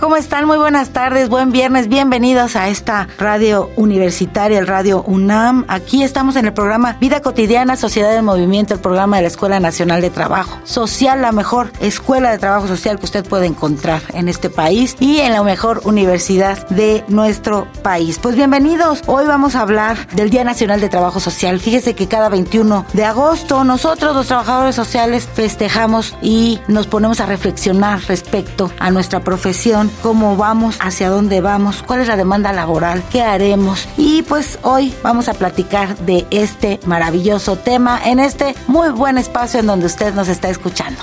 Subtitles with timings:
[0.00, 0.46] ¿Cómo están?
[0.46, 5.66] Muy buenas tardes, buen viernes, bienvenidos a esta radio universitaria, el radio UNAM.
[5.68, 9.60] Aquí estamos en el programa Vida Cotidiana, Sociedad en Movimiento, el programa de la Escuela
[9.60, 14.28] Nacional de Trabajo Social, la mejor escuela de trabajo social que usted puede encontrar en
[14.28, 18.18] este país y en la mejor universidad de nuestro país.
[18.18, 21.60] Pues bienvenidos, hoy vamos a hablar del Día Nacional de Trabajo Social.
[21.60, 27.26] Fíjese que cada 21 de agosto nosotros los trabajadores sociales festejamos y nos ponemos a
[27.26, 33.02] reflexionar respecto a nuestra profesión cómo vamos, hacia dónde vamos, cuál es la demanda laboral,
[33.10, 33.88] qué haremos.
[33.96, 39.60] Y pues hoy vamos a platicar de este maravilloso tema en este muy buen espacio
[39.60, 41.00] en donde usted nos está escuchando.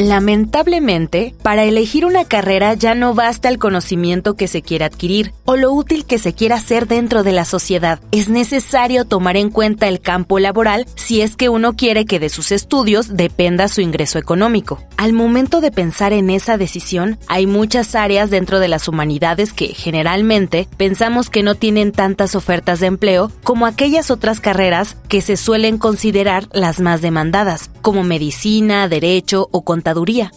[0.00, 5.56] Lamentablemente, para elegir una carrera ya no basta el conocimiento que se quiera adquirir o
[5.56, 8.00] lo útil que se quiera hacer dentro de la sociedad.
[8.10, 12.30] Es necesario tomar en cuenta el campo laboral si es que uno quiere que de
[12.30, 14.82] sus estudios dependa su ingreso económico.
[14.96, 19.66] Al momento de pensar en esa decisión, hay muchas áreas dentro de las humanidades que
[19.68, 25.36] generalmente pensamos que no tienen tantas ofertas de empleo como aquellas otras carreras que se
[25.36, 29.89] suelen considerar las más demandadas, como medicina, derecho o contabilidad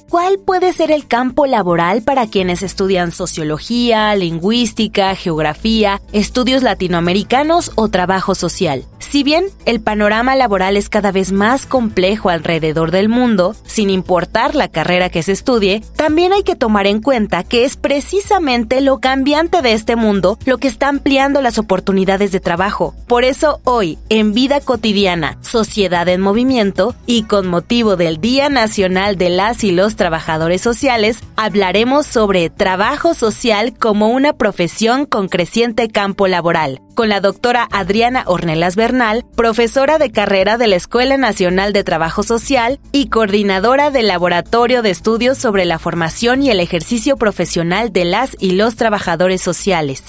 [0.10, 7.90] ¿Cuál puede ser el campo laboral para quienes estudian sociología, lingüística, geografía, estudios latinoamericanos o
[7.90, 8.86] trabajo social?
[9.00, 14.56] Si bien el panorama laboral es cada vez más complejo alrededor del mundo, sin importar
[14.56, 19.00] la carrera que se estudie, también hay que tomar en cuenta que es precisamente lo
[19.00, 22.96] cambiante de este mundo lo que está ampliando las oportunidades de trabajo.
[23.08, 29.18] Por eso hoy, en Vida Cotidiana, Sociedad en Movimiento y con motivo del Día Nacional
[29.18, 35.90] de las y los Trabajadores Sociales, hablaremos sobre trabajo social como una profesión con creciente
[35.90, 41.74] campo laboral, con la doctora Adriana Ornelas Bernal, profesora de carrera de la Escuela Nacional
[41.74, 47.18] de Trabajo Social y coordinadora del Laboratorio de Estudios sobre la Formación y el Ejercicio
[47.18, 50.04] Profesional de las y los Trabajadores Sociales.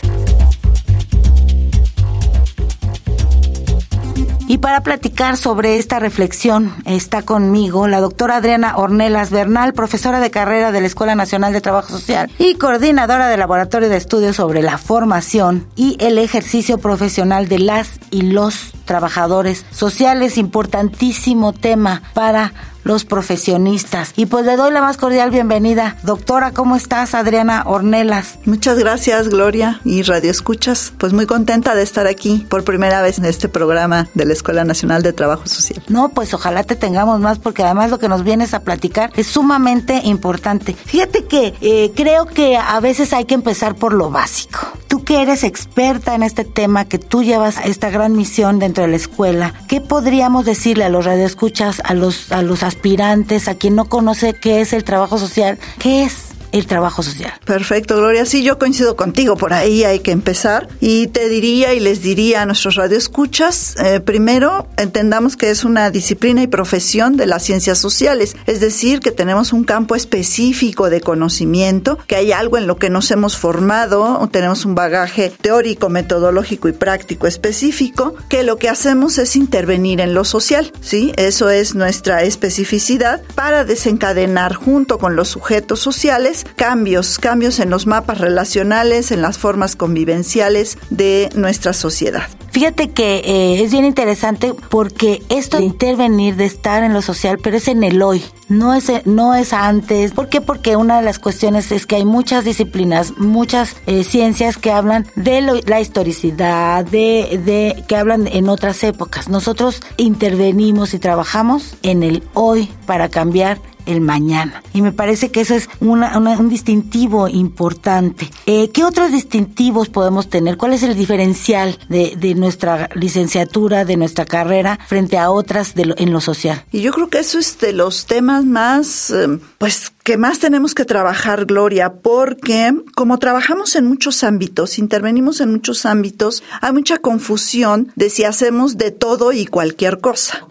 [4.55, 10.31] Y para platicar sobre esta reflexión está conmigo la doctora Adriana Ornelas Bernal, profesora de
[10.31, 14.63] carrera de la Escuela Nacional de Trabajo Social y coordinadora del Laboratorio de Estudios sobre
[14.63, 20.39] la Formación y el Ejercicio Profesional de las y los Trabajadores Sociales.
[20.39, 22.53] Importantísimo tema para
[22.85, 24.13] los profesionistas.
[24.15, 25.97] Y pues le doy la más cordial bienvenida.
[26.03, 27.15] Doctora, ¿cómo estás?
[27.15, 28.39] Adriana Ornelas.
[28.45, 30.93] Muchas gracias, Gloria y Radio Escuchas.
[30.99, 34.65] Pues muy contenta de estar aquí por primera vez en este programa de la Escuela
[34.65, 35.83] Nacional de Trabajo Social.
[35.89, 39.27] No, pues ojalá te tengamos más porque además lo que nos vienes a platicar es
[39.27, 40.75] sumamente importante.
[40.75, 44.59] Fíjate que eh, creo que a veces hay que empezar por lo básico.
[44.89, 48.91] Tú que eres experta en este tema, que tú llevas esta gran misión dentro de
[48.91, 53.77] la escuela, ¿qué podríamos decirle a los radioescuchas, a los, a los aspirantes, a quien
[53.77, 57.33] no conoce qué es el trabajo social, qué es el trabajo social.
[57.45, 58.25] Perfecto, Gloria.
[58.27, 59.37] Sí, yo coincido contigo.
[59.37, 60.69] Por ahí hay que empezar.
[60.81, 65.91] Y te diría y les diría a nuestros radioescuchas, eh, primero, entendamos que es una
[65.91, 68.37] disciplina y profesión de las ciencias sociales.
[68.47, 72.89] Es decir, que tenemos un campo específico de conocimiento, que hay algo en lo que
[72.89, 79.19] nos hemos formado, tenemos un bagaje teórico, metodológico y práctico específico, que lo que hacemos
[79.19, 80.73] es intervenir en lo social.
[80.81, 81.13] ¿sí?
[81.17, 87.87] Eso es nuestra especificidad para desencadenar junto con los sujetos sociales cambios, cambios en los
[87.87, 92.29] mapas relacionales, en las formas convivenciales de nuestra sociedad.
[92.55, 97.39] Fíjate que eh, es bien interesante porque esto de intervenir, de estar en lo social,
[97.43, 100.13] pero es en el hoy, no es, no es antes.
[100.13, 100.41] ¿Por qué?
[100.41, 105.05] Porque una de las cuestiones es que hay muchas disciplinas, muchas eh, ciencias que hablan
[105.17, 109.29] de la historicidad, de, que hablan en otras épocas.
[109.29, 114.63] Nosotros intervenimos y trabajamos en el hoy para cambiar el mañana.
[114.73, 118.31] Y me parece que eso es un distintivo importante.
[118.47, 120.57] Eh, ¿Qué otros distintivos podemos tener?
[120.57, 125.95] ¿Cuál es el diferencial de, de nuestra licenciatura, de nuestra carrera, frente a otras de
[125.97, 126.65] en lo social?
[126.73, 130.75] Y yo creo que eso es de los temas más, eh, pues, que más tenemos
[130.75, 136.99] que trabajar, Gloria, porque como trabajamos en muchos ámbitos, intervenimos en muchos ámbitos, hay mucha
[136.99, 140.47] confusión de si hacemos de todo y cualquier cosa.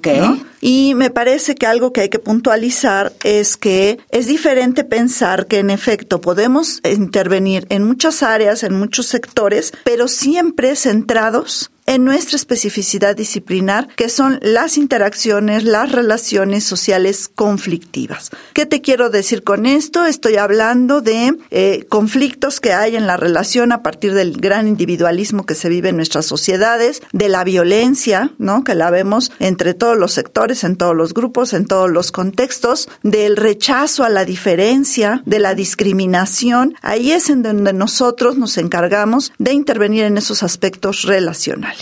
[0.60, 5.60] Y me parece que algo que hay que puntualizar es que es diferente pensar que
[5.60, 12.36] en efecto podemos intervenir en muchas áreas, en muchos sectores, pero siempre centrados en nuestra
[12.36, 18.30] especificidad disciplinar, que son las interacciones, las relaciones sociales conflictivas.
[18.54, 20.06] ¿Qué te quiero decir con esto?
[20.06, 25.46] Estoy hablando de eh, conflictos que hay en la relación a partir del gran individualismo
[25.46, 28.64] que se vive en nuestras sociedades, de la violencia, ¿no?
[28.64, 32.90] Que la vemos entre todos los sectores, en todos los grupos, en todos los contextos,
[33.02, 36.76] del rechazo a la diferencia, de la discriminación.
[36.82, 41.73] Ahí es en donde nosotros nos encargamos de intervenir en esos aspectos relacionales.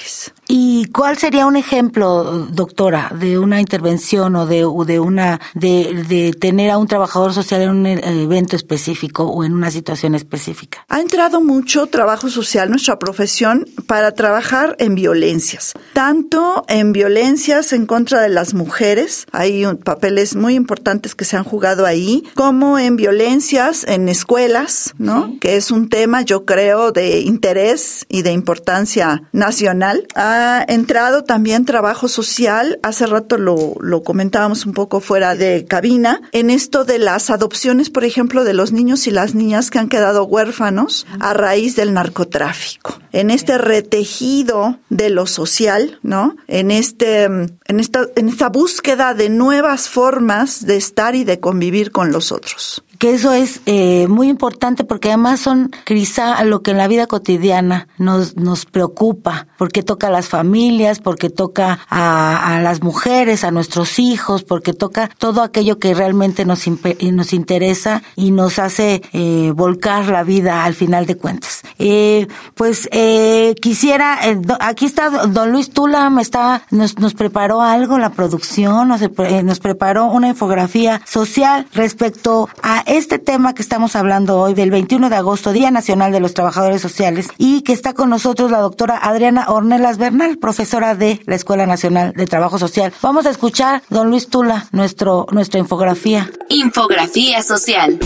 [0.47, 6.33] ¿Y cuál sería un ejemplo, doctora, de una intervención o de, de una de, de,
[6.33, 10.85] tener a un trabajador social en un evento específico o en una situación específica?
[10.89, 17.85] Ha entrado mucho trabajo social nuestra profesión para trabajar en violencias, tanto en violencias en
[17.85, 22.97] contra de las mujeres, hay papeles muy importantes que se han jugado ahí, como en
[22.97, 25.37] violencias en escuelas, ¿no?
[25.39, 29.80] Que es un tema, yo creo, de interés y de importancia nacional
[30.15, 36.21] ha entrado también trabajo social, hace rato lo, lo comentábamos un poco fuera de cabina,
[36.31, 39.89] en esto de las adopciones, por ejemplo, de los niños y las niñas que han
[39.89, 42.99] quedado huérfanos a raíz del narcotráfico.
[43.11, 46.35] En este retejido de lo social, ¿no?
[46.47, 51.91] En este, en esta, en esta búsqueda de nuevas formas de estar y de convivir
[51.91, 56.69] con los otros que eso es eh, muy importante porque además son quizá lo que
[56.69, 62.55] en la vida cotidiana nos, nos preocupa, porque toca a las familias, porque toca a,
[62.55, 68.03] a las mujeres, a nuestros hijos, porque toca todo aquello que realmente nos, nos interesa
[68.15, 71.63] y nos hace eh, volcar la vida al final de cuentas.
[71.79, 77.61] Eh, pues eh, quisiera, eh, aquí está don Luis Tula, me está, nos, nos preparó
[77.61, 83.61] algo, la producción, nos, eh, nos preparó una infografía social respecto a este tema que
[83.61, 87.71] estamos hablando hoy del 21 de agosto, Día Nacional de los Trabajadores Sociales, y que
[87.71, 92.59] está con nosotros la doctora Adriana Ornelas Bernal, profesora de la Escuela Nacional de Trabajo
[92.59, 92.91] Social.
[93.01, 96.29] Vamos a escuchar, don Luis Tula, nuestro, nuestra infografía.
[96.49, 97.97] Infografía social.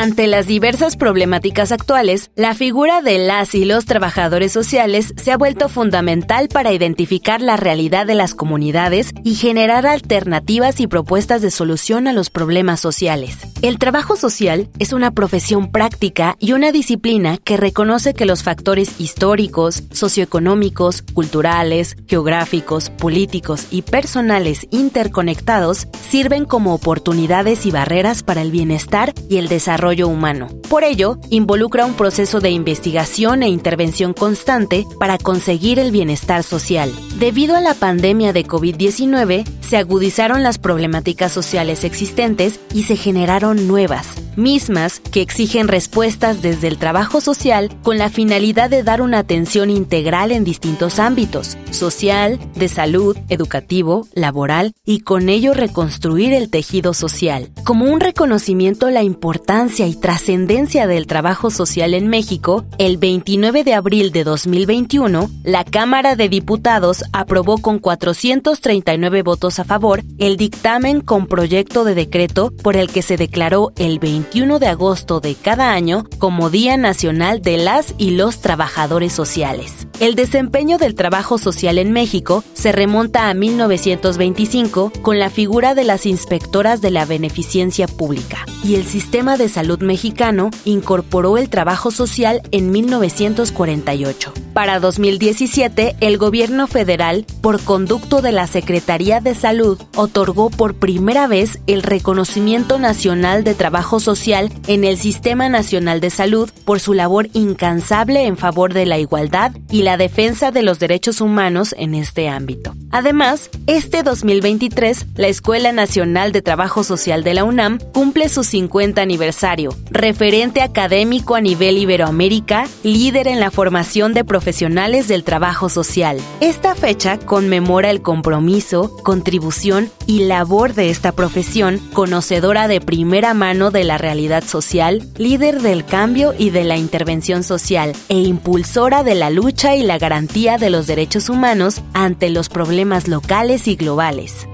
[0.00, 5.36] Ante las diversas problemáticas actuales, la figura de las y los trabajadores sociales se ha
[5.36, 11.50] vuelto fundamental para identificar la realidad de las comunidades y generar alternativas y propuestas de
[11.50, 13.36] solución a los problemas sociales.
[13.60, 18.98] El trabajo social es una profesión práctica y una disciplina que reconoce que los factores
[18.98, 28.50] históricos, socioeconómicos, culturales, geográficos, políticos y personales interconectados sirven como oportunidades y barreras para el
[28.50, 30.48] bienestar y el desarrollo humano.
[30.68, 36.92] Por ello, involucra un proceso de investigación e intervención constante para conseguir el bienestar social.
[37.18, 43.68] Debido a la pandemia de COVID-19, se agudizaron las problemáticas sociales existentes y se generaron
[43.68, 44.06] nuevas,
[44.36, 49.70] mismas que exigen respuestas desde el trabajo social con la finalidad de dar una atención
[49.70, 56.94] integral en distintos ámbitos, social, de salud, educativo, laboral y con ello reconstruir el tejido
[56.94, 57.50] social.
[57.64, 63.64] Como un reconocimiento a la importancia y trascendencia del trabajo social en México, el 29
[63.64, 70.36] de abril de 2021, la Cámara de Diputados aprobó con 439 votos a favor el
[70.36, 75.34] dictamen con proyecto de decreto por el que se declaró el 21 de agosto de
[75.34, 79.86] cada año como Día Nacional de las y los Trabajadores Sociales.
[80.00, 85.84] El desempeño del trabajo social en México se remonta a 1925 con la figura de
[85.84, 91.90] las inspectoras de la beneficencia pública y el sistema de salud mexicano incorporó el trabajo
[91.90, 94.32] social en 1948.
[94.52, 101.26] Para 2017, el gobierno federal, por conducto de la Secretaría de Salud, otorgó por primera
[101.26, 106.94] vez el reconocimiento nacional de trabajo social en el Sistema Nacional de Salud por su
[106.94, 111.94] labor incansable en favor de la igualdad y la defensa de los derechos humanos en
[111.94, 112.74] este ámbito.
[112.90, 119.00] Además, este 2023, la Escuela Nacional de Trabajo Social de la UNAM cumple su 50
[119.00, 126.18] aniversario, referente académico a nivel Iberoamérica, líder en la formación de profesionales del trabajo social.
[126.40, 133.70] Esta fecha conmemora el compromiso, contribución y labor de esta profesión, conocedora de primera mano
[133.70, 139.14] de la realidad social, líder del cambio y de la intervención social e impulsora de
[139.14, 144.48] la lucha y la garantía de los derechos humanos ante los problemas locales y globales.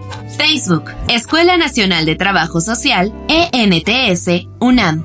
[0.49, 5.05] Facebook, Escuela Nacional de Trabajo Social, ENTS, UNAM.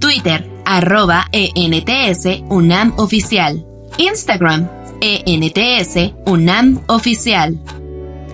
[0.00, 3.64] Twitter, arroba ENTS, UNAM Oficial.
[3.98, 4.68] Instagram,
[5.00, 7.60] ENTS, UNAM Oficial.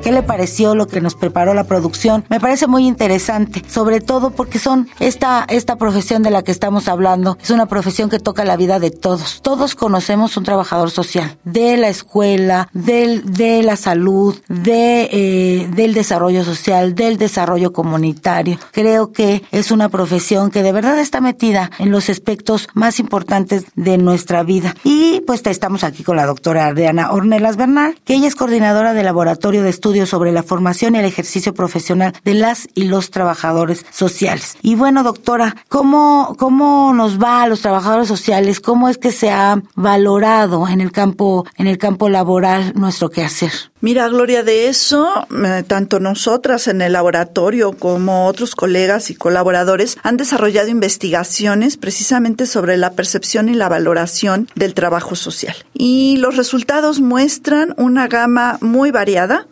[0.06, 2.24] ¿Qué le pareció lo que nos preparó la producción?
[2.28, 6.86] Me parece muy interesante, sobre todo porque son esta, esta profesión de la que estamos
[6.86, 9.40] hablando, es una profesión que toca la vida de todos.
[9.42, 15.92] Todos conocemos un trabajador social, de la escuela, del, de la salud, de, eh, del
[15.92, 18.60] desarrollo social, del desarrollo comunitario.
[18.70, 23.64] Creo que es una profesión que de verdad está metida en los aspectos más importantes
[23.74, 24.76] de nuestra vida.
[24.84, 29.06] Y pues estamos aquí con la doctora Adriana Ornelas Bernal, que ella es coordinadora del
[29.06, 33.86] Laboratorio de Estudios sobre la formación y el ejercicio profesional de las y los trabajadores
[33.90, 34.56] sociales.
[34.60, 38.60] Y bueno, doctora, ¿cómo, cómo nos va a los trabajadores sociales?
[38.60, 43.52] ¿Cómo es que se ha valorado en el campo, en el campo laboral nuestro quehacer?
[43.80, 49.98] Mira, Gloria, de eso, eh, tanto nosotras en el laboratorio como otros colegas y colaboradores
[50.02, 55.54] han desarrollado investigaciones precisamente sobre la percepción y la valoración del trabajo social.
[55.74, 59.46] Y los resultados muestran una gama muy variada,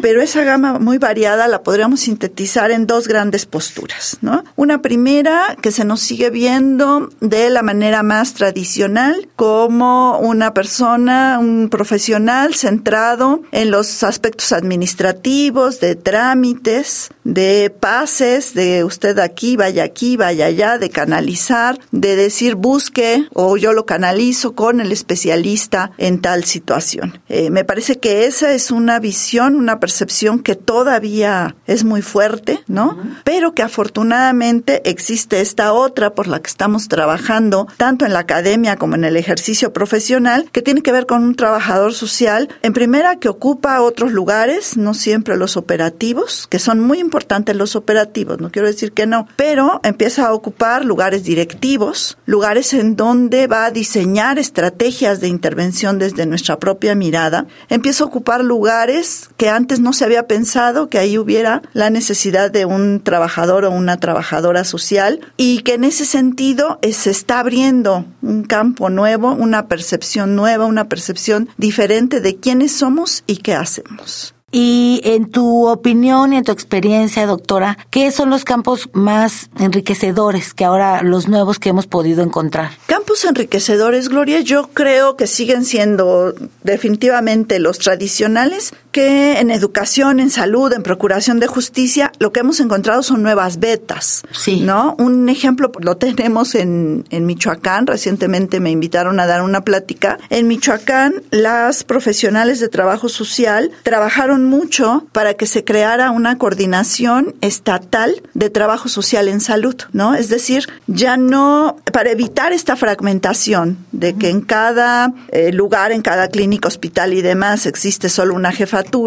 [0.00, 4.44] pero esa gama muy variada la podríamos sintetizar en dos grandes posturas, ¿no?
[4.56, 11.38] Una primera que se nos sigue viendo de la manera más tradicional como una persona,
[11.40, 19.84] un profesional centrado en los aspectos administrativos, de trámites, de pases, de usted aquí, vaya
[19.84, 25.92] aquí, vaya allá, de canalizar, de decir busque o yo lo canalizo con el especialista
[25.98, 27.20] en tal situación.
[27.28, 32.60] Eh, me parece que esa es una visión, una percepción que todavía es muy fuerte,
[32.66, 32.98] ¿no?
[33.24, 38.76] Pero que afortunadamente existe esta otra por la que estamos trabajando, tanto en la academia
[38.76, 43.16] como en el ejercicio profesional, que tiene que ver con un trabajador social, en primera
[43.16, 48.50] que ocupa otros lugares, no siempre los operativos, que son muy importantes los operativos, no
[48.50, 53.70] quiero decir que no, pero empieza a ocupar lugares directivos, lugares en donde va a
[53.70, 59.92] diseñar estrategias de intervención desde nuestra propia mirada, empieza a ocupar lugares que antes no
[59.92, 65.18] se había pensado que ahí hubiera la necesidad de un trabajador o una trabajadora social
[65.36, 70.66] y que en ese sentido eh, se está abriendo un campo nuevo, una percepción nueva,
[70.66, 74.32] una percepción diferente de quiénes somos y qué hacemos.
[74.54, 80.52] Y en tu opinión y en tu experiencia, doctora, ¿qué son los campos más enriquecedores
[80.52, 82.70] que ahora los nuevos que hemos podido encontrar?
[82.84, 90.30] Campos enriquecedores, Gloria, yo creo que siguen siendo definitivamente los tradicionales, que en educación, en
[90.30, 94.22] salud, en procuración de justicia, lo que hemos encontrado son nuevas betas.
[94.30, 94.60] Sí.
[94.60, 94.94] ¿No?
[94.98, 97.86] Un ejemplo lo tenemos en, en Michoacán.
[97.86, 100.18] Recientemente me invitaron a dar una plática.
[100.30, 107.34] En Michoacán, las profesionales de trabajo social trabajaron mucho para que se creara una coordinación
[107.40, 110.14] estatal de trabajo social en salud, ¿no?
[110.14, 116.02] Es decir, ya no, para evitar esta fragmentación de que en cada eh, lugar, en
[116.02, 118.52] cada clínica, hospital y demás existe solo una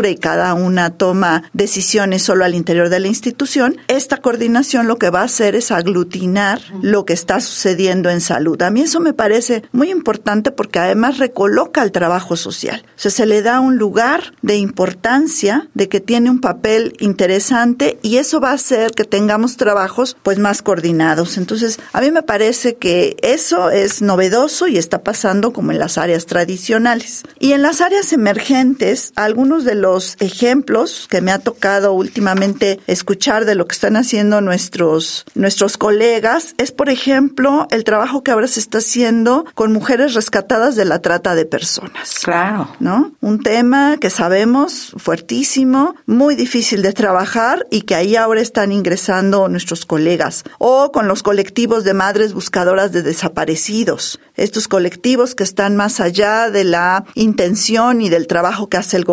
[0.05, 5.09] y cada una toma decisiones solo al interior de la institución, esta coordinación lo que
[5.09, 8.61] va a hacer es aglutinar lo que está sucediendo en salud.
[8.61, 12.83] A mí eso me parece muy importante porque además recoloca el trabajo social.
[12.85, 17.99] O sea, se le da un lugar de importancia de que tiene un papel interesante
[18.01, 21.37] y eso va a hacer que tengamos trabajos pues más coordinados.
[21.37, 25.97] Entonces, a mí me parece que eso es novedoso y está pasando como en las
[25.97, 27.23] áreas tradicionales.
[27.39, 33.45] Y en las áreas emergentes, algunos de los ejemplos que me ha tocado últimamente escuchar
[33.45, 38.47] de lo que están haciendo nuestros nuestros colegas es por ejemplo el trabajo que ahora
[38.47, 42.19] se está haciendo con mujeres rescatadas de la trata de personas.
[42.23, 42.69] Claro.
[42.79, 43.13] ¿No?
[43.21, 48.73] Un tema que sabemos fue fuertísimo, muy difícil de trabajar y que ahí ahora están
[48.73, 50.43] ingresando nuestros colegas.
[50.57, 54.19] O con los colectivos de madres buscadoras de desaparecidos.
[54.35, 59.05] Estos colectivos que están más allá de la intención y del trabajo que hace el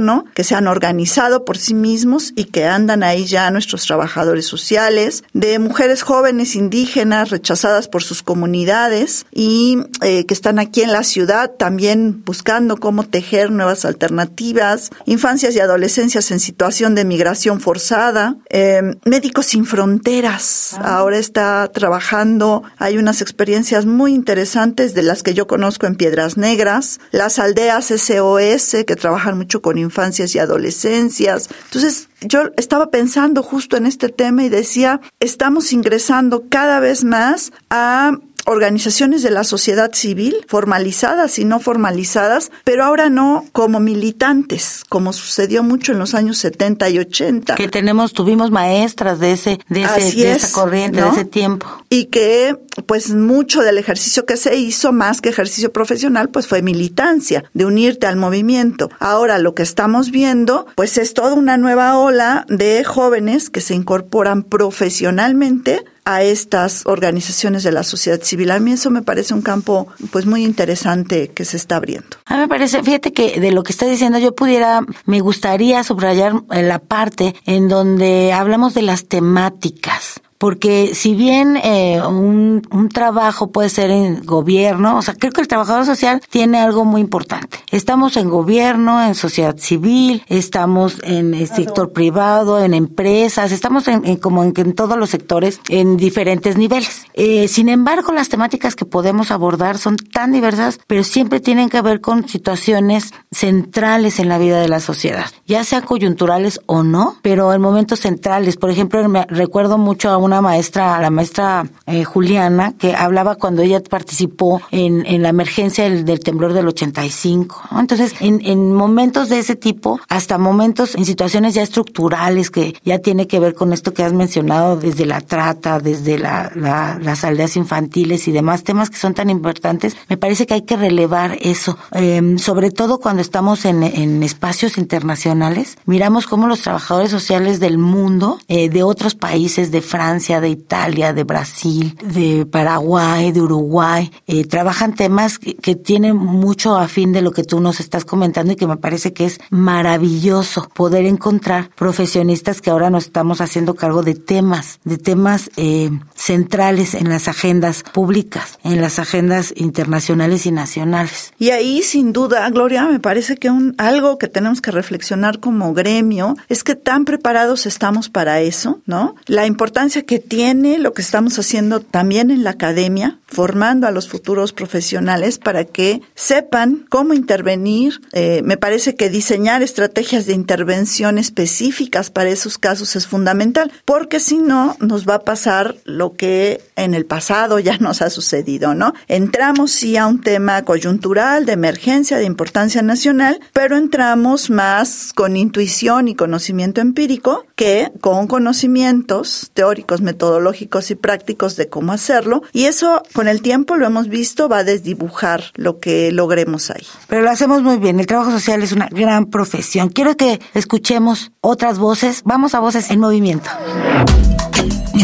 [0.00, 4.46] gobierno, que se han organizado por sí mismos y que andan ahí ya nuestros trabajadores
[4.46, 10.92] sociales, de mujeres jóvenes indígenas rechazadas por sus comunidades y eh, que están aquí en
[10.92, 17.60] la ciudad también buscando cómo tejer nuevas alternativas, infancias y adolescencias en situación de migración
[17.60, 20.98] forzada, em, Médicos Sin Fronteras, ah.
[20.98, 26.36] ahora está trabajando, hay unas experiencias muy interesantes de las que yo conozco en Piedras
[26.36, 31.48] Negras, las aldeas SOS que trabajan mucho con infancias y adolescencias.
[31.64, 37.52] Entonces, yo estaba pensando justo en este tema y decía, estamos ingresando cada vez más
[37.70, 38.12] a
[38.46, 45.12] organizaciones de la sociedad civil, formalizadas y no formalizadas, pero ahora no como militantes, como
[45.12, 47.54] sucedió mucho en los años 70 y 80.
[47.54, 51.66] Que tenemos, tuvimos maestras de ese, de, ese, de esa corriente, de ese tiempo.
[51.88, 52.56] Y que,
[52.86, 57.64] pues, mucho del ejercicio que se hizo, más que ejercicio profesional, pues fue militancia, de
[57.64, 58.90] unirte al movimiento.
[58.98, 63.74] Ahora lo que estamos viendo, pues es toda una nueva ola de jóvenes que se
[63.74, 68.50] incorporan profesionalmente a estas organizaciones de la sociedad civil.
[68.50, 72.16] A mí eso me parece un campo pues muy interesante que se está abriendo.
[72.26, 75.82] A mí me parece, fíjate que de lo que está diciendo yo pudiera, me gustaría
[75.84, 82.88] subrayar la parte en donde hablamos de las temáticas porque si bien eh, un, un,
[82.88, 87.02] trabajo puede ser en gobierno, o sea, creo que el trabajador social tiene algo muy
[87.02, 87.58] importante.
[87.70, 94.16] Estamos en gobierno, en sociedad civil, estamos en el sector privado, en empresas, estamos en,
[94.16, 97.04] como en, en, todos los sectores, en diferentes niveles.
[97.12, 101.82] Eh, sin embargo, las temáticas que podemos abordar son tan diversas, pero siempre tienen que
[101.82, 107.16] ver con situaciones centrales en la vida de la sociedad, ya sea coyunturales o no,
[107.20, 108.56] pero en momentos centrales.
[108.56, 113.34] Por ejemplo, me recuerdo mucho a una una maestra, la maestra eh, Juliana, que hablaba
[113.34, 117.62] cuando ella participó en, en la emergencia del, temblor del 85.
[117.72, 117.80] ¿no?
[117.80, 122.98] Entonces, en, en momentos de ese tipo, hasta momentos en situaciones ya estructurales que ya
[123.00, 127.24] tiene que ver con esto que has mencionado, desde la trata, desde la, la, las
[127.24, 131.38] aldeas infantiles y demás temas que son tan importantes, me parece que hay que relevar
[131.40, 135.76] eso, eh, sobre todo cuando estamos en, en espacios internacionales.
[135.86, 141.14] Miramos cómo los trabajadores sociales del mundo, eh, de otros países, de Francia, de Italia,
[141.14, 147.30] de Brasil, de Paraguay, de Uruguay, eh, trabajan temas que, tienen mucho afín de lo
[147.30, 152.60] que tú nos estás comentando y que me parece que es maravilloso poder encontrar profesionistas
[152.60, 157.82] que ahora nos estamos haciendo cargo de temas, de temas eh, centrales en las agendas
[157.82, 161.32] públicas, en las agendas internacionales y nacionales.
[161.38, 165.72] Y ahí, sin duda, Gloria, me parece que un, algo que tenemos que reflexionar como
[165.72, 169.14] gremio es que tan preparados estamos para eso, ¿no?
[169.26, 174.08] La importancia que tiene lo que estamos haciendo también en la academia, formando a los
[174.08, 178.00] futuros profesionales para que sepan cómo intervenir.
[178.10, 184.18] Eh, me parece que diseñar estrategias de intervención específicas para esos casos es fundamental, porque
[184.18, 188.74] si no, nos va a pasar lo que en el pasado ya nos ha sucedido,
[188.74, 188.94] ¿no?
[189.06, 195.36] Entramos sí a un tema coyuntural, de emergencia, de importancia nacional, pero entramos más con
[195.36, 202.42] intuición y conocimiento empírico que con conocimientos teóricos, metodológicos y prácticos de cómo hacerlo.
[202.52, 206.86] Y eso, con el tiempo, lo hemos visto, va a desdibujar lo que logremos ahí.
[207.08, 208.00] Pero lo hacemos muy bien.
[208.00, 209.88] El trabajo social es una gran profesión.
[209.88, 212.22] Quiero que escuchemos otras voces.
[212.24, 213.50] Vamos a Voces en Movimiento.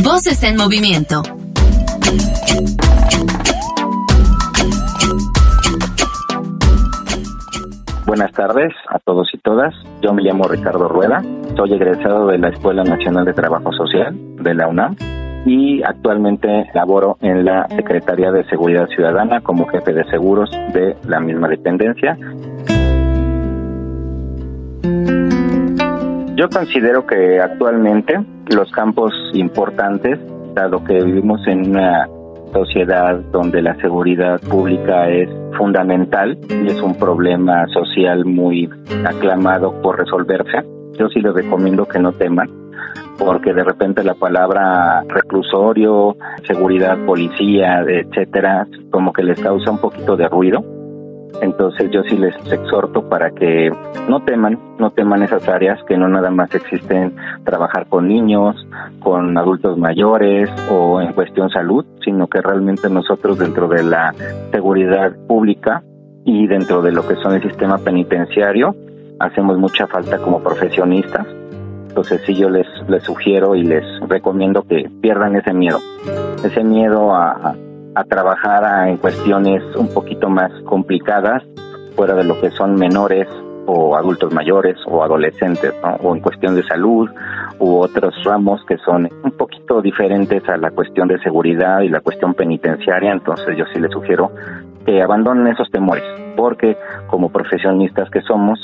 [0.02, 1.22] Voces en Movimiento.
[8.06, 9.74] Buenas tardes a todos y todas.
[10.00, 11.22] Yo me llamo Ricardo Rueda.
[11.56, 14.94] Soy egresado de la Escuela Nacional de Trabajo Social de la UNAM
[15.46, 21.18] y actualmente laboro en la Secretaría de Seguridad Ciudadana como jefe de seguros de la
[21.18, 22.18] misma dependencia.
[26.36, 28.20] Yo considero que actualmente
[28.54, 30.18] los campos importantes,
[30.54, 32.06] dado que vivimos en una
[32.52, 38.68] sociedad donde la seguridad pública es fundamental y es un problema social muy
[39.06, 40.75] aclamado por resolverse.
[40.98, 42.48] Yo sí les recomiendo que no teman,
[43.18, 50.16] porque de repente la palabra reclusorio, seguridad, policía, etcétera, como que les causa un poquito
[50.16, 50.64] de ruido.
[51.42, 53.70] Entonces yo sí les exhorto para que
[54.08, 58.56] no teman, no teman esas áreas, que no nada más existen trabajar con niños,
[59.00, 64.14] con adultos mayores o en cuestión salud, sino que realmente nosotros dentro de la
[64.50, 65.82] seguridad pública
[66.24, 68.74] y dentro de lo que son el sistema penitenciario
[69.18, 71.26] hacemos mucha falta como profesionistas.
[71.88, 75.78] Entonces sí yo les, les sugiero y les recomiendo que pierdan ese miedo,
[76.44, 77.54] ese miedo a,
[77.94, 81.42] a trabajar en cuestiones un poquito más complicadas,
[81.94, 83.26] fuera de lo que son menores
[83.66, 87.08] o adultos mayores o adolescentes, o en cuestión de salud
[87.58, 92.00] u otros ramos que son un poquito diferentes a la cuestión de seguridad y la
[92.00, 93.12] cuestión penitenciaria.
[93.12, 94.30] Entonces yo sí les sugiero
[94.84, 96.04] que abandonen esos temores,
[96.36, 96.76] porque
[97.08, 98.58] como profesionistas que somos,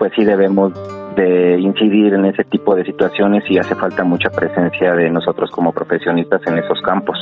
[0.00, 0.72] pues sí debemos
[1.14, 5.74] de incidir en ese tipo de situaciones y hace falta mucha presencia de nosotros como
[5.74, 7.18] profesionistas en esos campos,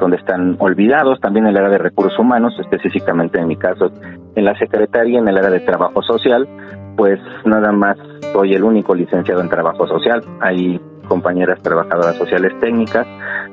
[0.00, 3.92] donde están olvidados también el área de recursos humanos, específicamente en mi caso
[4.34, 6.48] en la Secretaría, en el área de trabajo social,
[6.96, 7.98] pues nada más
[8.32, 10.24] soy el único licenciado en trabajo social.
[10.40, 13.06] Hay compañeras trabajadoras sociales técnicas,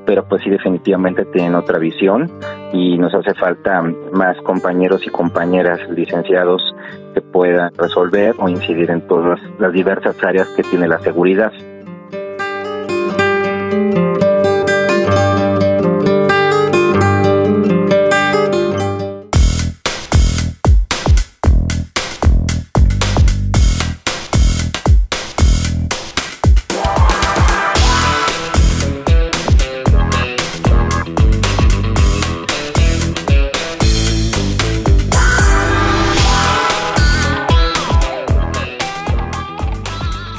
[0.10, 2.32] pero pues sí definitivamente tienen otra visión
[2.74, 6.64] y nos hace falta más compañeros y compañeras licenciados
[7.14, 11.54] que puedan resolver o incidir en todas las diversas áreas que tiene la seguridad.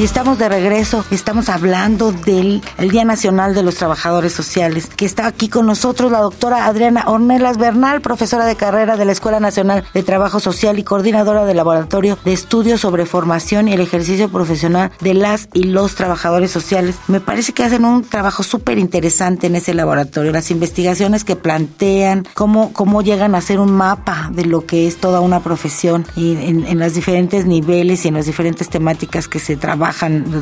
[0.00, 5.04] Y estamos de regreso, estamos hablando del el Día Nacional de los Trabajadores Sociales, que
[5.04, 9.40] está aquí con nosotros la doctora Adriana Ornelas Bernal, profesora de carrera de la Escuela
[9.40, 14.30] Nacional de Trabajo Social y coordinadora del Laboratorio de Estudios sobre Formación y el Ejercicio
[14.30, 16.96] Profesional de las y los Trabajadores Sociales.
[17.06, 22.26] Me parece que hacen un trabajo súper interesante en ese laboratorio, las investigaciones que plantean,
[22.32, 26.36] cómo, cómo llegan a hacer un mapa de lo que es toda una profesión y
[26.36, 29.89] en, en los diferentes niveles y en las diferentes temáticas que se trabajan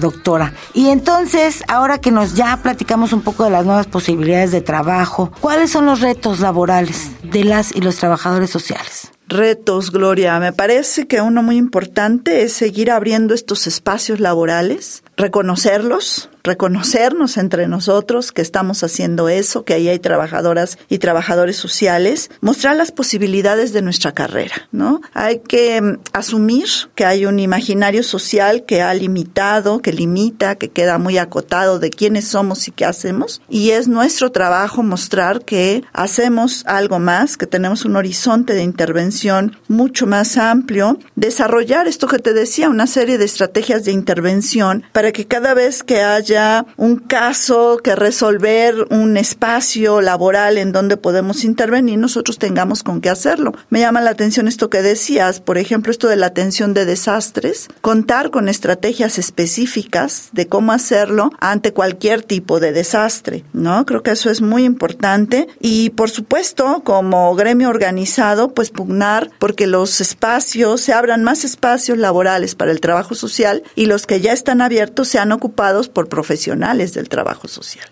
[0.01, 0.53] doctora.
[0.75, 5.33] Y entonces, ahora que nos ya platicamos un poco de las nuevas posibilidades de trabajo,
[5.41, 9.11] ¿cuáles son los retos laborales de las y los trabajadores sociales?
[9.29, 10.39] Retos, Gloria.
[10.39, 17.69] Me parece que uno muy importante es seguir abriendo estos espacios laborales, reconocerlos, reconocernos entre
[17.69, 23.73] nosotros que estamos haciendo eso, que ahí hay trabajadoras y trabajadores sociales, mostrar las posibilidades
[23.73, 25.01] de nuestra carrera, ¿no?
[25.15, 30.69] Hay que mm, asumir que hay un imaginario social que ha limitado, que limita, que
[30.69, 35.83] queda muy acotado de quiénes somos y qué hacemos, y es nuestro trabajo mostrar que
[35.93, 42.19] hacemos algo más, que tenemos un horizonte de intervención mucho más amplio, desarrollar esto que
[42.19, 46.28] te decía, una serie de estrategias de intervención para que cada vez que haya
[46.77, 53.11] un caso que resolver, un espacio laboral en donde podemos intervenir, nosotros tengamos con qué
[53.11, 53.53] hacerlo.
[53.71, 57.69] Me llama la atención esto que decías, por ejemplo, esto de la atención de desastres,
[57.81, 63.87] contar con estrategias específicas de cómo hacerlo ante cualquier tipo de desastre, ¿no?
[63.87, 69.67] Creo que eso es muy importante y, por supuesto, como gremio organizado, pues pugnar porque
[69.67, 74.33] los espacios, se abran más espacios laborales para el trabajo social y los que ya
[74.33, 77.89] están abiertos sean ocupados por profesionales del trabajo social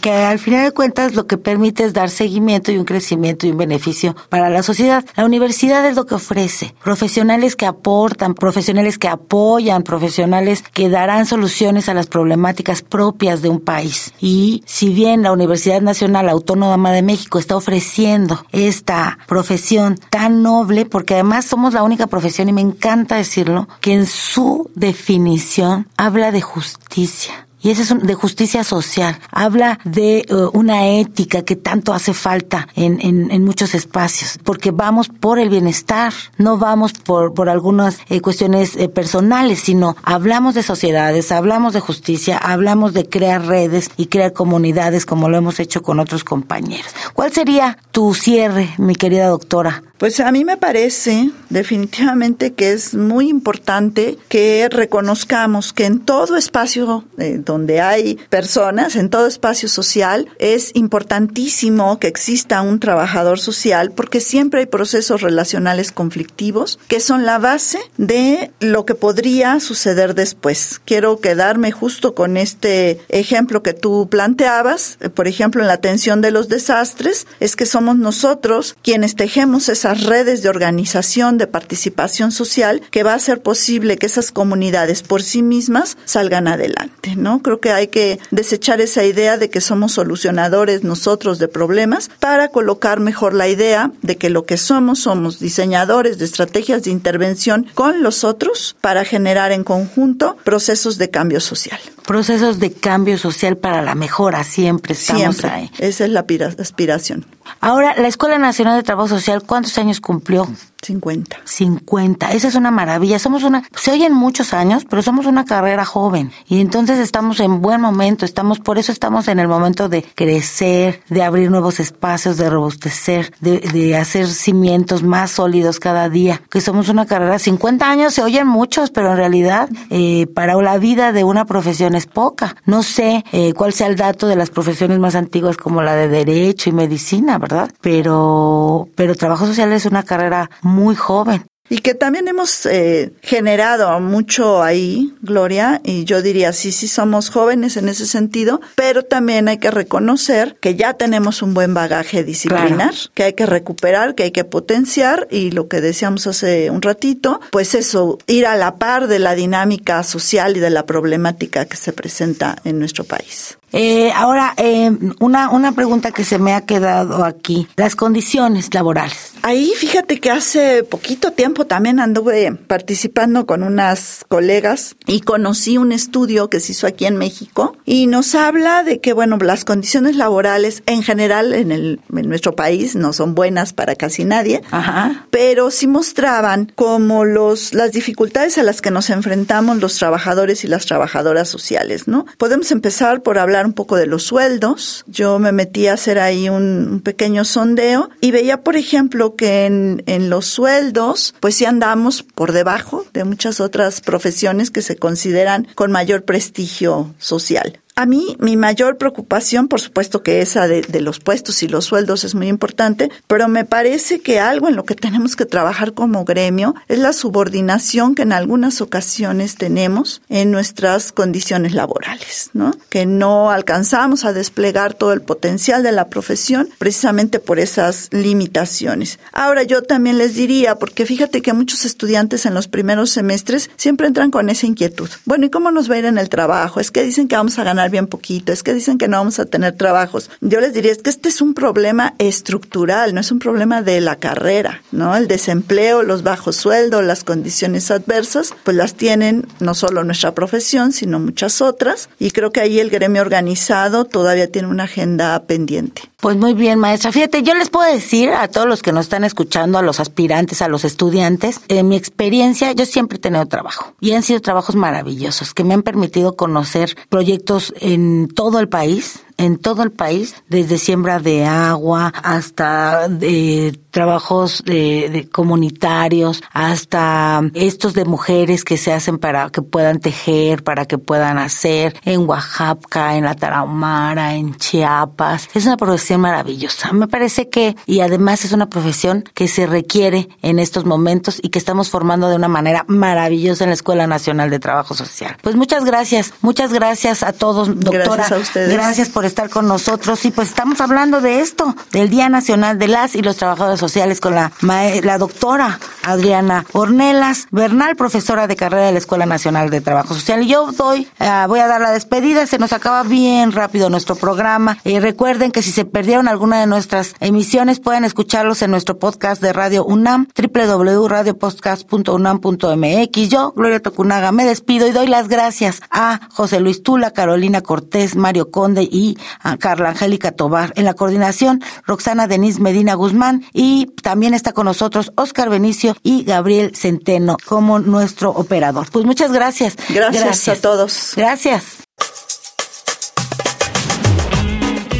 [0.00, 3.50] que, al final de cuentas lo que permite es dar seguimiento y un crecimiento y
[3.50, 5.04] un beneficio para la sociedad.
[5.16, 6.74] La universidad es lo que ofrece.
[6.82, 13.48] Profesionales que aportan, profesionales que apoyan, profesionales que darán soluciones a las problemáticas propias de
[13.48, 14.12] un país.
[14.20, 20.84] Y si bien la Universidad Nacional Autónoma de México está ofreciendo esta profesión tan noble,
[20.84, 26.32] porque además somos la única profesión, y me encanta decirlo, que en su definición habla
[26.32, 29.18] de justicia y eso es de justicia social.
[29.30, 34.70] Habla de eh, una ética que tanto hace falta en, en, en, muchos espacios, porque
[34.70, 40.54] vamos por el bienestar, no vamos por, por algunas eh, cuestiones eh, personales, sino hablamos
[40.54, 45.60] de sociedades, hablamos de justicia, hablamos de crear redes y crear comunidades como lo hemos
[45.60, 46.92] hecho con otros compañeros.
[47.14, 49.82] ¿Cuál sería tu cierre, mi querida doctora?
[50.00, 56.38] Pues a mí me parece definitivamente que es muy importante que reconozcamos que en todo
[56.38, 63.38] espacio eh, donde hay personas, en todo espacio social, es importantísimo que exista un trabajador
[63.40, 69.60] social porque siempre hay procesos relacionales conflictivos que son la base de lo que podría
[69.60, 70.80] suceder después.
[70.86, 76.30] Quiero quedarme justo con este ejemplo que tú planteabas, por ejemplo, en la atención de
[76.30, 82.82] los desastres, es que somos nosotros quienes tejemos esa redes de organización, de participación social,
[82.90, 87.42] que va a hacer posible que esas comunidades por sí mismas salgan adelante, ¿no?
[87.42, 92.48] Creo que hay que desechar esa idea de que somos solucionadores nosotros de problemas para
[92.48, 97.66] colocar mejor la idea de que lo que somos somos diseñadores de estrategias de intervención
[97.74, 101.80] con los otros para generar en conjunto procesos de cambio social.
[102.10, 105.48] Procesos de cambio social para la mejora, siempre estamos siempre.
[105.48, 105.70] ahí.
[105.78, 106.26] Esa es la
[106.58, 107.24] aspiración.
[107.60, 110.48] Ahora, la Escuela Nacional de Trabajo Social, ¿cuántos años cumplió?
[110.82, 111.38] 50.
[111.44, 112.32] 50.
[112.32, 113.18] Esa es una maravilla.
[113.18, 116.32] Somos una, se oyen muchos años, pero somos una carrera joven.
[116.48, 118.24] Y entonces estamos en buen momento.
[118.24, 123.32] Estamos, por eso estamos en el momento de crecer, de abrir nuevos espacios, de robustecer,
[123.40, 126.42] de, de hacer cimientos más sólidos cada día.
[126.50, 130.78] Que somos una carrera, 50 años se oyen muchos, pero en realidad, eh, para la
[130.78, 132.56] vida de una profesión es poca.
[132.64, 136.08] No sé eh, cuál sea el dato de las profesiones más antiguas como la de
[136.08, 137.70] Derecho y Medicina, ¿verdad?
[137.80, 140.50] Pero, pero trabajo social es una carrera
[140.94, 141.44] joven.
[141.70, 147.30] y que también hemos eh, generado mucho ahí, Gloria, y yo diría, sí, sí somos
[147.30, 152.24] jóvenes en ese sentido, pero también hay que reconocer que ya tenemos un buen bagaje
[152.24, 156.82] disciplinar, que hay que recuperar, que hay que potenciar y lo que decíamos hace un
[156.82, 161.66] ratito, pues eso, ir a la par de la dinámica social y de la problemática
[161.66, 163.59] que se presenta en nuestro país.
[163.72, 169.32] Eh, ahora, eh, una, una pregunta que se me ha quedado aquí, las condiciones laborales.
[169.42, 175.92] Ahí fíjate que hace poquito tiempo también anduve participando con unas colegas y conocí un
[175.92, 180.16] estudio que se hizo aquí en México y nos habla de que, bueno, las condiciones
[180.16, 185.26] laborales en general en, el, en nuestro país no son buenas para casi nadie, Ajá.
[185.30, 190.68] pero sí mostraban como los, las dificultades a las que nos enfrentamos los trabajadores y
[190.68, 192.26] las trabajadoras sociales, ¿no?
[192.36, 195.04] Podemos empezar por hablar un poco de los sueldos.
[195.06, 200.02] Yo me metí a hacer ahí un, pequeño sondeo y veía, por ejemplo, que en,
[200.06, 205.66] en los sueldos, pues sí andamos por debajo de muchas otras profesiones que se consideran
[205.74, 207.80] con mayor prestigio social.
[208.00, 212.24] A mí, mi mayor preocupación, por supuesto que esa de, los puestos y los sueldos
[212.24, 216.24] es muy importante, pero me parece que algo en lo que tenemos que trabajar como
[216.24, 222.74] gremio es la subordinación que en algunas ocasiones tenemos en nuestras condiciones laborales, ¿no?
[222.88, 229.18] Que no alcanzamos a desplegar todo el potencial de la profesión precisamente por esas limitaciones.
[229.30, 234.06] Ahora, yo también les diría, porque fíjate que muchos estudiantes en los primeros semestres siempre
[234.06, 235.10] entran con esa inquietud.
[235.26, 236.80] Bueno, ¿y cómo nos va a ir en el trabajo?
[236.80, 239.38] Es que dicen que vamos a ganar bien poquito, es que dicen que no vamos
[239.38, 240.30] a tener trabajos.
[240.40, 244.00] Yo les diría, es que este es un problema estructural, no es un problema de
[244.00, 245.16] la carrera, ¿no?
[245.16, 250.92] El desempleo, los bajos sueldos, las condiciones adversas, pues las tienen no solo nuestra profesión,
[250.92, 256.09] sino muchas otras, y creo que ahí el gremio organizado todavía tiene una agenda pendiente.
[256.20, 257.12] Pues muy bien, maestra.
[257.12, 260.60] Fíjate, yo les puedo decir a todos los que nos están escuchando, a los aspirantes,
[260.60, 264.76] a los estudiantes, en mi experiencia, yo siempre he tenido trabajo y han sido trabajos
[264.76, 270.34] maravillosos que me han permitido conocer proyectos en todo el país, en todo el país,
[270.48, 278.76] desde siembra de agua hasta de trabajos de, de, comunitarios, hasta estos de mujeres que
[278.76, 284.34] se hacen para que puedan tejer, para que puedan hacer en Oaxaca, en la Tarahumara,
[284.34, 285.48] en Chiapas.
[285.54, 286.92] Es una profesión maravillosa.
[286.92, 291.48] Me parece que, y además es una profesión que se requiere en estos momentos y
[291.48, 295.36] que estamos formando de una manera maravillosa en la Escuela Nacional de Trabajo Social.
[295.42, 298.04] Pues muchas gracias, muchas gracias a todos, doctora.
[298.04, 298.72] Gracias a ustedes.
[298.72, 302.88] Gracias por estar con nosotros y pues estamos hablando de esto, del Día Nacional de
[302.88, 308.86] las y los Trabajadores Sociales con la, la doctora Adriana Ornelas Bernal, profesora de carrera
[308.86, 310.42] de la Escuela Nacional de Trabajo Social.
[310.42, 314.16] Y yo doy, uh, voy a dar la despedida, se nos acaba bien rápido nuestro
[314.16, 314.78] programa.
[314.84, 319.40] Y recuerden que si se perdieron alguna de nuestras emisiones pueden escucharlos en nuestro podcast
[319.40, 323.28] de Radio UNAM, www.radiopodcast.unam.mx.
[323.28, 328.16] Yo, Gloria Tocunaga, me despido y doy las gracias a José Luis Tula, Carolina Cortés,
[328.16, 329.16] Mario Conde y
[329.58, 330.72] Carla Angélica Tobar.
[330.76, 336.24] En la coordinación, Roxana Denise Medina Guzmán y también está con nosotros Oscar Benicio y
[336.24, 338.88] Gabriel Centeno como nuestro operador.
[338.90, 339.76] Pues muchas gracias.
[339.88, 340.58] Gracias, gracias.
[340.58, 341.12] a todos.
[341.16, 341.64] Gracias.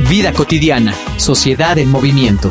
[0.08, 2.50] Vida cotidiana, sociedad en movimiento.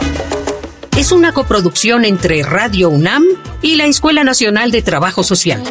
[0.98, 3.24] Es una coproducción entre Radio UNAM
[3.62, 5.62] y la Escuela Nacional de Trabajo Social.